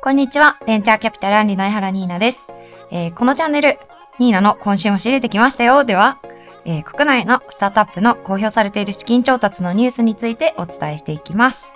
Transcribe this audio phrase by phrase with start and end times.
[0.00, 0.56] こんにちは。
[0.64, 2.52] ベンチャーキャピタルアンリの江原ニーナです。
[2.90, 3.78] えーこのチャンネル、
[4.20, 5.84] ニーナの今週も仕入れてきましたよ。
[5.84, 6.18] では、
[6.64, 11.74] えー国内のスタートアップの公表されている資金調達のニュースについてお伝えしていきます。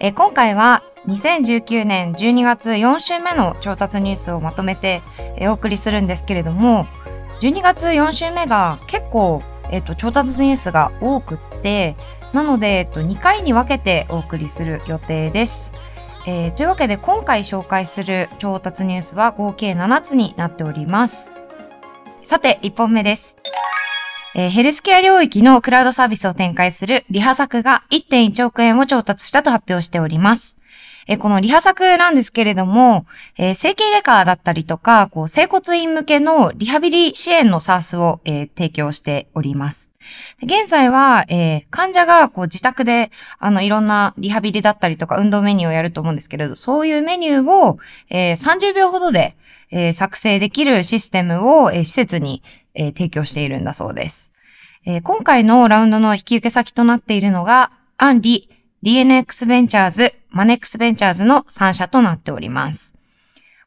[0.00, 5.02] えー今回は2019年12月4週目の調達ニュースをまとめて、
[5.42, 6.86] お送りするんですけれども、
[7.40, 11.96] 12月4週目が結構、えっと調達ニュースが多くって、
[12.32, 15.74] なので、えっと2回に分けてお送りする予定です。
[16.30, 21.34] えーというわけで今回紹介する調達ニュースは合計7つになっております。
[22.22, 23.38] さて、1本目です。
[24.38, 30.58] えーヘルスケア領域のクラウドサービスを展開するリハ作が1.1億円を調達したと発表しております。
[31.08, 33.04] えーこのリハ作なんですけれども、
[33.36, 39.90] えー整形外科だったりとか、こう、整骨院向けのリハビリ支援の SARS を、えー提供しております。
[40.40, 47.78] 現在は、えー患者がこう自宅であのいろんなリハビリだったりとか運動メニューをやると思うんですけれど、そういうメニューを、
[48.08, 49.34] えー30秒ほどで、
[49.72, 52.42] えー作成できるシステムを、えー施設に、
[52.78, 54.32] えー提供しているんだそうです。
[54.86, 58.48] えー今回のラウンドの引き受け先となっているのが、アンリ、
[58.82, 62.94] DNX ベンチャーズ、マネックスベンチャーズの3社となっております。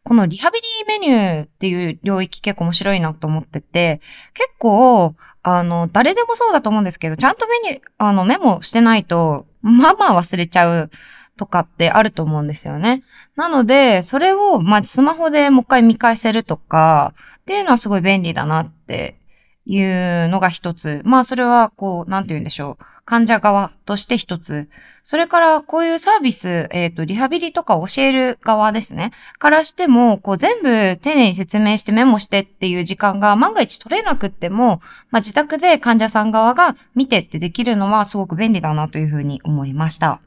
[0.04, 4.00] このリハビリメニューっていう領域結構面白いなと思ってて、
[4.34, 10.90] 結構、あの、誰でもそうだと思うんですけど、ちゃんとメニュー、あの、メモしてないと、まあまあ忘れちゃう
[11.38, 13.04] とかってあると思うんですよね。
[13.36, 19.16] なので、それを、まあ、スマホでもう一回見返せるとか、っていうのはすごい便利だなって
[19.66, 21.02] いうのが一つ。
[21.04, 22.86] まあ、それは、こう、なんて言うんでしょう。
[23.04, 24.70] 患者側として一つ。
[25.04, 29.12] それから、こういうサービス、えっ、と、リハビリとか教える側ですね。
[29.40, 40.22] からしても、こう、全部丁寧に説明してメモしてっていう時間が万が一取れなくっても、まあ、自宅で患者さん側が見てってできるのはすごく便利だなというふうに思いました。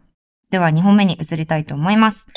[0.51, 2.29] では、2本目に移りたいと思います。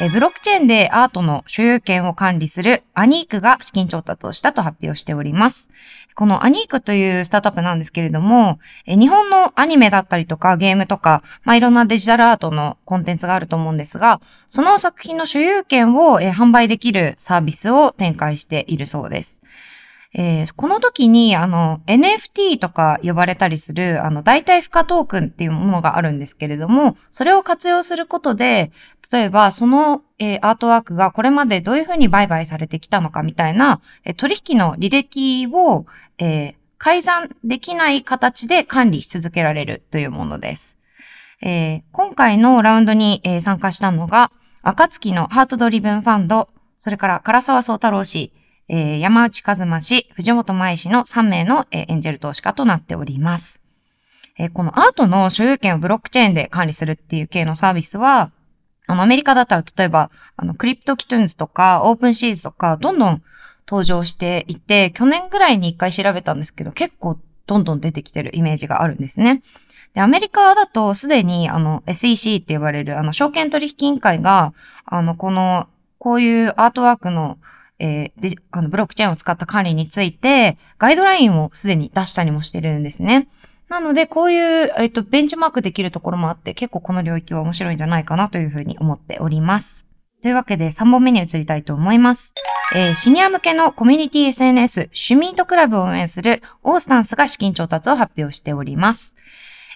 [0.00, 5.70] えブロックチェーンでアートの所有権を管理するアニークが資金調達をしたと発表しております。
[6.14, 19.42] このアニークというスタートアップなんですけれども、え日本のアニメだったりとかゲームとか、まあ、いろんなデジタルアートのコンテンツがあると思うんですが、その作品の所有権を、え販売できるサービスを展開しているそうです。
[20.14, 28.70] えーこの時に、あの、NFT とか呼ばれたりする、あの、代替付加トークンっていうものがあるんですけれども、それを活用することで、
[29.12, 35.86] 例えば、その、えーアートワークがこれまでどういうふうに売買されてきたのかみたいな、えー取引の履歴を、
[36.18, 40.78] えー改ざんできない形で管理し続けられるというものです。
[41.42, 44.30] えー今回のラウンドに、えー参加したのが、
[44.62, 48.32] 暁のハートドリブンファンド、それから唐沢宗太郎氏、
[48.68, 53.62] えー山内和馬氏、藤本舞氏の3名の、えーエンジェル投資家となっております。
[54.38, 58.30] えーこのアートの所有権をブロックチェーンで管理するっていう系のサービスは、
[58.86, 63.22] あの、アメリカだったら例えば、あの、 CryptoKittens とか、 OpenSeas とか、どんどん
[63.68, 69.42] 登場していて、去年ぐらいに一回調べたんですけど、結構どんどん出てきてるイメージがあるんですね。
[69.92, 74.52] で、アメリカだとすでに、あの、SEC って呼ばれる、あの、証券取引委員会が、
[74.86, 75.68] あの、この、
[75.98, 77.36] こういうアートワークの、
[77.78, 83.28] えーで、あの、ブロックチェーンを使った管理について、ガイドラインをすでに出したりもしてるんですね。
[83.68, 89.86] なので、こういう、えっと、ベンチマークできるところもあって、結構この領域は面白いんじゃないかなというふうに思っております。
[90.22, 92.34] というわけで、3本目に移りたいと思います。
[92.74, 99.14] えーシニア向けのコミュニティ SNS、シュミートクラブを運営するオースタンスが資金調達を発表しております。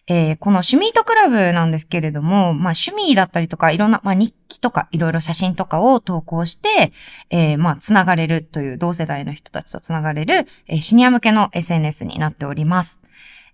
[0.09, 6.93] えーこのシュミートクラブなんですけれども、まあ趣味だったりとかいろんな、まあ日記とかいろいろ写真とかを投稿して、
[7.31, 13.01] えーまあつながれるという同世代の人たちとつながれる、えーシニア向けの SNS になっております。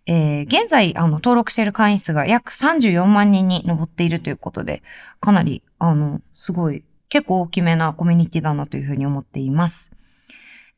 [0.07, 4.83] えー現在、あの、登録している会員数が約34万人に上っているということで、
[5.21, 9.93] かなり、あの、すごい、結構大きめなコミュニティだなというふうに思っています。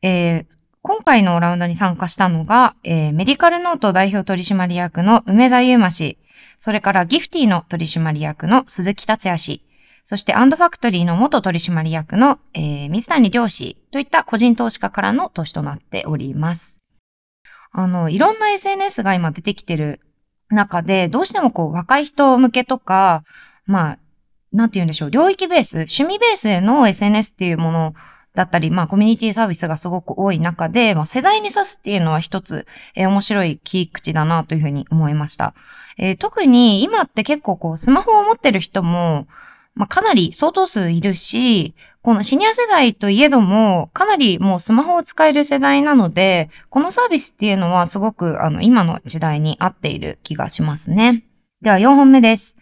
[0.03, 6.17] えー今回のラウンドに参加したのが、えーメディカルノート代表取締役の梅田祐馬氏、
[6.57, 9.63] それからギフティの取締役の鈴木達也氏、
[10.05, 16.81] そしてアンドファクトリーの元取締役の、えー水谷良氏といった個人投資家からの投資となっております。
[17.73, 20.01] あの、いろんな SNS が今出てきてる
[20.49, 23.23] 中で、どうしてもこう若い人向けとか、
[23.67, 23.99] まあ、
[24.51, 27.95] なんて言うんでしょう、領域ベース、趣味ベースへの SNS っていうものを
[28.35, 35.55] だったり、まあコミュニティサービスがすごく多い中で、まあ世代に指すっていうのは一つ、えー面白い切り口だなというふうに思いました。
[35.99, 39.27] えー特に今って結構こうスマホを持ってる人も、
[39.75, 51.25] まあかなり相当数いるし、このシニア世代といえども、かなりもうスマホを使える世代なので、このサービスっていうのはすごくあの今の時代に合っている気がしますね。
[51.63, 52.57] では4本目です。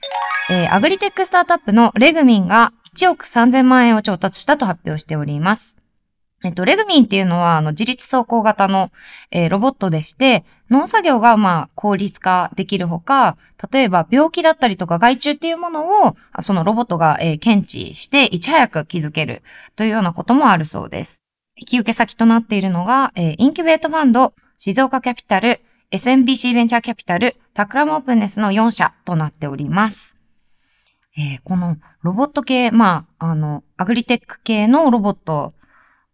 [0.50, 5.78] えーアグリテックスタートアップのレグミンが1億3000万円を調達したと発表しております。
[6.44, 8.90] えっと、レグミンっていうのは、あの、自律走行型の、
[9.30, 13.36] えー、ロボットでして、農作業が、まあ、効率化できるほか、
[13.72, 19.42] 例えば病気だったりとか害虫っていうものを、そのロボットが、えー、検知して、いち早く気づける
[19.76, 21.22] というようなこともあるそうです。
[21.56, 25.60] 引き受け先となっているのが、えー、インキュベートファンド、静岡キャピタル、
[25.92, 30.17] SMBC ベンチャーキャピタル、タクラムオープンネスの4社となっております。
[31.18, 35.52] えー、このロボット系、まあ、あの、アグリテック系のロボット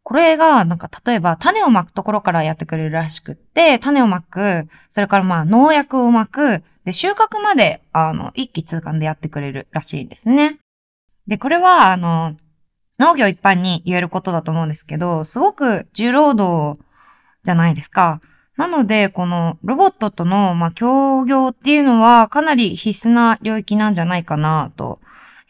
[0.05, 10.59] これが、なんか、例えば、種をまくところからやってくれるらしくって、種をまく、それからまあ、農薬をまく、で、収穫まで、あの、一気通貫でやってくれるらしいですね。
[11.27, 12.37] で、これは、あの、
[12.99, 16.79] 農業一般に言えることだと思うんですけど、すごく重労働
[17.43, 18.21] じゃないですか。
[18.57, 25.01] なので、このロボットとの、まあ、協業っていうのはかなり必須な領域なんじゃないかな、と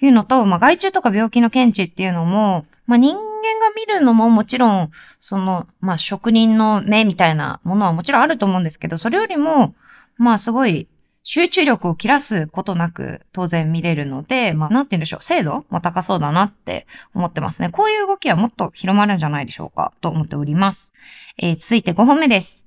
[0.00, 4.90] いうのと、まあ、害虫とか病気の検知っていうのも、まあ、人間が見るのももちろん、
[5.20, 9.74] その、まあ、職人の目みたいなものはもちろんあると思うんですけど、それよりも、
[10.16, 10.88] まあ、すごい、
[11.26, 17.70] 集中力を切らすことなく当然見れるので、まあ、なんて言うんでしょう、精度も高そうだなって思ってますね。
[17.70, 20.92] こういう動きはもっと広まるんじゃないでしょうか、と思っております。
[21.38, 22.66] えー、続いて5本目です。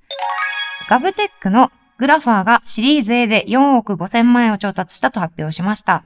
[0.90, 6.02] ガブテックのグラファーがシリーズ A で4億5千万円を調達したと発表しました。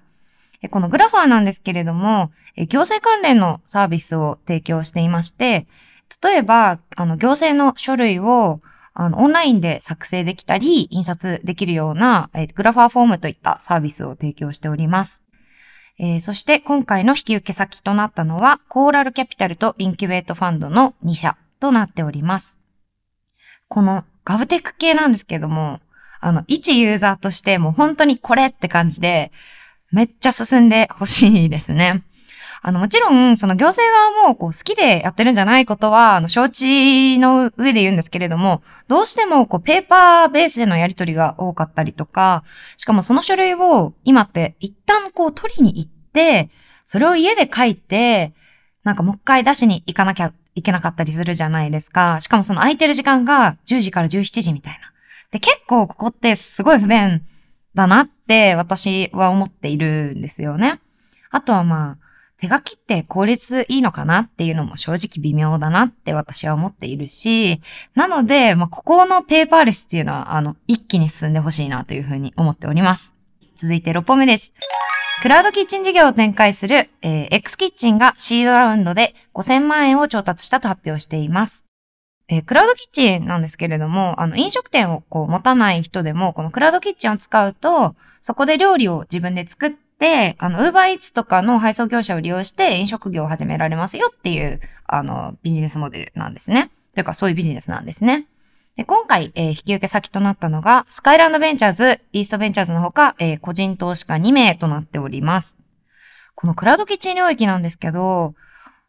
[0.71, 5.67] このグラファーなんですけれども、行政関連のサービスを提供していまして、
[6.23, 8.61] 例えば、あの、行政の書類を、
[8.94, 15.25] あの、オンラインで作成できたり、印刷できるような、えグラファーフォームといったサービスを提供しております。
[15.99, 22.61] えー、そして今回の引き受け先となったのは、コーラルキャピタルとインキュベートファンドの2社となっております。
[23.69, 25.81] このガブテック系なんですけども、
[26.21, 29.33] あの、一ユーザーとしてもう本当にこれって感じで、
[29.91, 32.03] めっちゃ進んでほしいですね。
[32.64, 42.44] あの、もちろん、その行政側もこう好きでやってるんじゃないことは、あの、承知の上で言うんですけれども、どうしてもこうペーパーベースでのやり取りが多かったりとか、
[42.76, 46.50] しかもその書類を今って一旦こう取りに行って、
[46.87, 48.32] それを家で書いて、
[48.85, 52.20] なんかもう一回出しに行かなきゃいけなかったりするじゃないですか。
[52.20, 54.93] しかもその空いてる時間が10時から17時みたいな。
[55.32, 57.23] で、結構ここってすごい不便
[57.75, 60.81] だなって私は思っているんですよね。
[61.31, 62.02] あとはまあ、
[62.43, 67.61] 手書きって効率いいのかなっていうのも正直微妙だなって私は思っているし、
[67.94, 73.15] なので、まあ、ここのペーパーレスっていうのは、あの、一気に進んでほしいなというふうに思っております。
[73.55, 74.55] 続いて6本目です。
[75.23, 81.65] クラウドキッチン事業を展開する、えー、X キッチンがシードラウンドで5000万円を調達したと発表しています。
[82.27, 89.71] えー、クラウドキッチンなんですけれども、あの、飲食店をこう持たない人でも、このクラウドキッチンを使うと、そこで料理を自分で作っ
[90.03, 96.73] て、あの、ウーバーイーツとかの配送業者を利用して飲食業を始められますよっていう、あの、ビジネスモデルなんですね。
[96.95, 98.27] というか、そういうビジネスなんですね。
[98.77, 105.57] で今回、えー、引き受け先となったのが、スカイランドベンチャーズ、イーストベンチャーズのほか、えー、個人投資家2名となっております。
[106.35, 108.35] このクラウドキッチン領域なんですけど、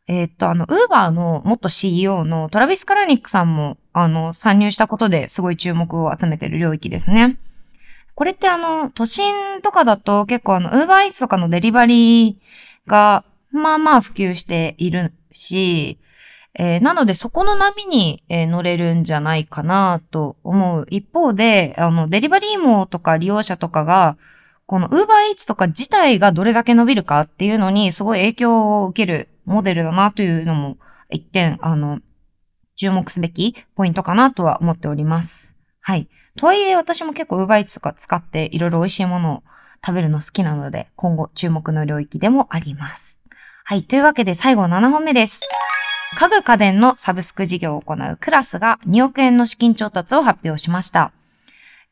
[0.07, 7.37] えー、っと、あの、ウーバーの元 CEO のトラビス・カラニックさんも、あの、参入したことですごい注目を集めてる領域ですね。
[8.15, 15.99] これってあの、都心とかだと結構あの、ウーバーイーツとかのデリバリーが、まあまあ普及しているし、
[16.55, 24.17] えー、なのでそこの波に、えー、乗れるんじゃないかなと思う一方で、あの、デリバリー網とか利用者とかが、
[24.65, 30.77] このウーバーイーツとか自体がどれだけ伸びるかっていうのにすごい影響を受けるモデルだなというのも
[31.09, 31.99] 一点、あの、
[32.75, 35.62] 注目すべきポイントかなとは思っております。
[35.85, 36.07] はい。
[36.37, 39.43] とはいえ私も結構ウーバーイーツとか使っていろいろ美味しいものを
[39.85, 43.19] 食べるの好きなので、今後注目の領域でもあります。
[43.65, 43.83] はい。
[43.83, 45.41] というわけで最後7本目です。
[46.15, 51.11] 家具家電のサブスク事業を行うクラスが2億円の資金調達を発表しました。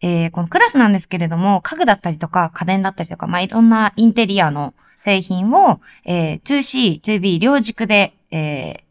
[0.01, 8.83] えー、このクラスなんですけれども、家具だったりとか家電だったりとか、まあ、いろんなインテリアの製品を、えー、2C、2B 両軸で、え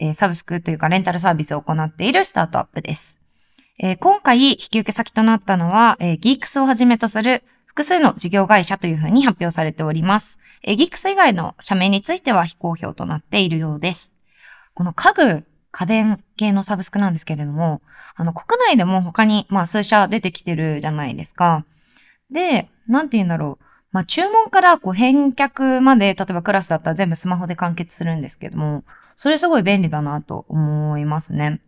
[0.00, 3.20] ー、サブスクというかレンタルサービスを行っているスタートアップです。
[3.78, 10.38] えー、今回引き受け先となったのは、えー、ギークスをはじめとする複数の事業会社というふうに発表されております。
[10.62, 14.14] えー、ギークス以外の社名については非公表となっているようです。
[14.74, 17.82] この家具家電系のサブスクなんですけれども、
[18.14, 21.66] あの、国内でも他に、まあ、数社出てきてるじゃないですか。
[22.30, 23.64] で、なんて言うんだろう。
[23.92, 28.84] まあ、注文からこう返却まで、例えばクラスだったら全部スマホで完結するんですけども、
[29.18, 31.60] それすごい便利だなと思いますね。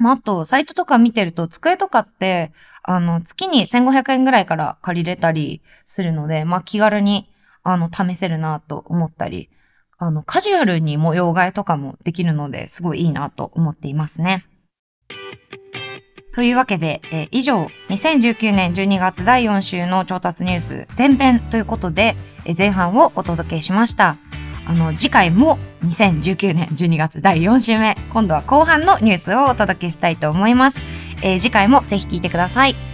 [0.00, 2.52] まあ、あと、サイトとか見てると、机とかって、
[2.82, 7.30] あの、月に1500円ぐらいから借りれたりするので、まあ、気軽に、
[7.62, 9.50] あの、試せるなと思ったり、
[9.98, 14.46] あの、カジュアルに模様替えとかもできるので、すごいいいなと思っていますね。
[16.32, 22.16] というわけで、えー、以上、2019年12月第4週の調達ニュース前編ということで、
[22.46, 24.16] えー、前半をお届けしました。
[24.70, 30.80] あの、次回も2019年12月第4週目、今度は後半のニュースをお届けしたいと思います。
[31.22, 32.89] えー、次回もぜひ聞いてください。